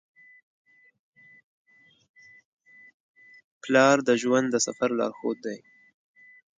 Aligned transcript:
پلار 3.61 3.97
د 4.07 4.09
ژوند 4.21 4.47
د 4.51 4.55
سفر 4.67 4.89
لارښود 4.99 5.37
دی. 5.45 5.57